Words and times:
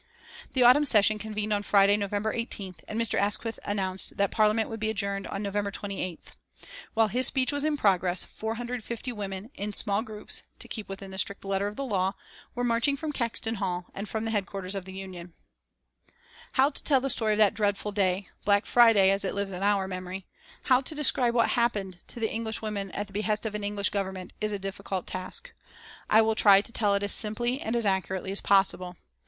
The 0.53 0.63
autumn 0.63 0.83
session 0.85 1.19
convened 1.19 1.53
on 1.53 1.61
Friday, 1.61 1.95
November 1.95 2.33
18th, 2.33 2.79
and 2.87 2.99
Mr. 2.99 3.19
Asquith 3.19 3.59
announced 3.63 4.17
that 4.17 4.31
Parliament 4.31 4.67
would 4.67 4.79
be 4.79 4.89
adjourned 4.89 5.27
on 5.27 5.43
November 5.43 5.69
28th. 5.69 6.29
While 6.95 7.09
his 7.09 7.27
speech 7.27 7.51
was 7.51 7.63
in 7.63 7.77
progress, 7.77 8.23
450 8.23 9.11
women, 9.11 9.51
in 9.53 9.73
small 9.73 10.01
groups, 10.01 10.41
to 10.57 10.67
keep 10.67 10.89
within 10.89 11.11
the 11.11 11.19
strict 11.19 11.45
letter 11.45 11.67
of 11.67 11.75
the 11.75 11.85
law, 11.85 12.13
were 12.55 12.63
marching 12.63 12.97
from 12.97 13.11
Caxton 13.11 13.57
Hall 13.61 13.91
and 13.93 14.09
from 14.09 14.23
the 14.23 14.31
headquarters 14.31 14.73
of 14.73 14.85
the 14.85 14.91
Union. 14.93 15.35
[Illustration: 16.57 16.57
THE 16.57 16.61
HEAD 16.63 16.65
OF 16.65 16.65
THE 16.65 16.65
DEPUTATION 16.65 16.65
ON 16.65 16.65
BLACK 16.65 16.65
FRIDAY 16.65 16.65
November, 16.65 16.65
1910] 16.65 16.65
How 16.65 16.69
to 16.71 16.83
tell 16.83 17.01
the 17.01 17.09
story 17.11 17.33
of 17.33 17.37
that 17.37 17.53
dreadful 17.53 17.91
day, 17.91 18.29
Black 18.43 18.65
Friday, 18.65 19.09
as 19.11 19.23
it 19.23 19.35
lives 19.35 19.51
in 19.51 19.61
our 19.61 19.87
memory 19.87 20.25
how 20.63 20.81
to 20.81 20.95
describe 20.95 21.35
what 21.35 21.49
happened 21.49 21.99
to 22.07 22.27
English 22.27 22.63
women 22.63 22.89
at 22.93 23.05
the 23.05 23.13
behest 23.13 23.45
of 23.45 23.53
an 23.53 23.63
English 23.63 23.89
Government, 23.89 24.33
is 24.41 24.51
a 24.51 24.57
difficult 24.57 25.05
task. 25.05 25.51
I 26.09 26.23
will 26.23 26.33
try 26.33 26.61
to 26.61 26.71
tell 26.73 26.95
it 26.95 27.03
as 27.03 27.11
simply 27.11 27.61
and 27.61 27.75
as 27.75 27.85
accurately 27.85 28.31
as 28.31 28.41
possible. 28.41 28.95